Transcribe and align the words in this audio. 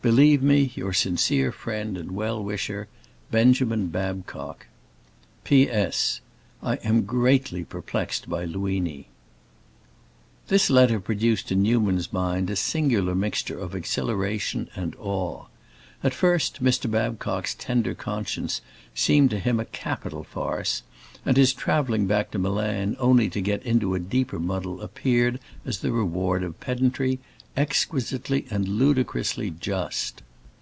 Believe 0.00 0.44
me 0.44 0.70
your 0.76 0.92
sincere 0.92 1.50
friend 1.50 1.98
and 1.98 2.12
well 2.12 2.40
wisher, 2.40 2.86
BENJAMIN 3.32 3.88
BABCOCK 3.88 4.66
P. 5.42 5.68
S. 5.68 6.20
I 6.62 6.76
am 6.84 7.02
greatly 7.02 7.64
perplexed 7.64 8.28
by 8.28 8.44
Luini. 8.46 9.06
This 10.46 10.70
letter 10.70 11.00
produced 11.00 11.50
in 11.50 11.64
Newman's 11.64 12.12
mind 12.12 12.48
a 12.48 12.54
singular 12.54 13.16
mixture 13.16 13.58
of 13.58 13.74
exhilaration 13.74 14.70
and 14.76 14.94
awe. 15.00 15.46
At 16.04 16.14
first, 16.14 16.62
Mr. 16.62 16.88
Babcock's 16.88 17.56
tender 17.56 17.92
conscience 17.96 18.60
seemed 18.94 19.30
to 19.30 19.40
him 19.40 19.58
a 19.58 19.64
capital 19.64 20.22
farce, 20.22 20.84
and 21.26 21.36
his 21.36 21.52
traveling 21.52 22.06
back 22.06 22.30
to 22.30 22.38
Milan 22.38 22.94
only 23.00 23.28
to 23.30 23.40
get 23.40 23.64
into 23.64 23.96
a 23.96 24.00
deeper 24.00 24.38
muddle 24.38 24.80
appeared, 24.80 25.40
as 25.66 25.80
the 25.80 25.90
reward 25.90 26.44
of 26.44 26.52
his 26.52 26.60
pedantry, 26.60 27.18
exquisitely 27.56 28.46
and 28.52 28.68
ludicrously 28.68 29.50
just. 29.50 30.22